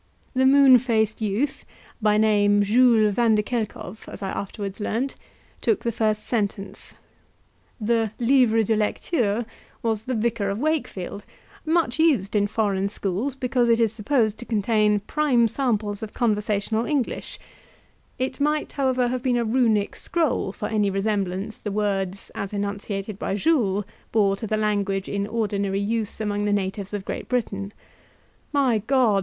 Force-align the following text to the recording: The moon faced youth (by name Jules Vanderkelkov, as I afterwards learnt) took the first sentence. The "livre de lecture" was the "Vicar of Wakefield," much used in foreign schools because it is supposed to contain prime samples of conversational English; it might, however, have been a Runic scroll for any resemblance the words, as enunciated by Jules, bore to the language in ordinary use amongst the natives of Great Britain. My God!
The 0.33 0.47
moon 0.47 0.79
faced 0.79 1.21
youth 1.21 1.63
(by 2.01 2.17
name 2.17 2.63
Jules 2.63 3.13
Vanderkelkov, 3.13 4.09
as 4.09 4.23
I 4.23 4.31
afterwards 4.31 4.79
learnt) 4.79 5.13
took 5.61 5.81
the 5.81 5.91
first 5.91 6.25
sentence. 6.25 6.95
The 7.79 8.09
"livre 8.17 8.63
de 8.63 8.75
lecture" 8.75 9.45
was 9.83 10.05
the 10.05 10.15
"Vicar 10.15 10.49
of 10.49 10.57
Wakefield," 10.57 11.23
much 11.67 11.99
used 11.99 12.35
in 12.35 12.47
foreign 12.47 12.87
schools 12.87 13.35
because 13.35 13.69
it 13.69 13.79
is 13.79 13.93
supposed 13.93 14.39
to 14.39 14.45
contain 14.45 15.01
prime 15.01 15.47
samples 15.47 16.01
of 16.01 16.15
conversational 16.15 16.87
English; 16.87 17.37
it 18.17 18.39
might, 18.39 18.71
however, 18.71 19.09
have 19.09 19.21
been 19.21 19.37
a 19.37 19.45
Runic 19.45 19.95
scroll 19.95 20.51
for 20.51 20.67
any 20.67 20.89
resemblance 20.89 21.59
the 21.59 21.71
words, 21.71 22.31
as 22.33 22.53
enunciated 22.53 23.19
by 23.19 23.35
Jules, 23.35 23.85
bore 24.11 24.35
to 24.37 24.47
the 24.47 24.57
language 24.57 25.07
in 25.07 25.27
ordinary 25.27 25.79
use 25.79 26.19
amongst 26.19 26.45
the 26.47 26.53
natives 26.53 26.91
of 26.91 27.05
Great 27.05 27.29
Britain. 27.29 27.71
My 28.51 28.79
God! 28.79 29.19